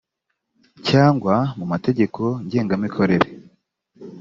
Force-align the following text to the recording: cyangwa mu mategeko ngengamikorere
cyangwa 0.87 1.35
mu 1.57 1.65
mategeko 1.71 2.21
ngengamikorere 2.45 3.27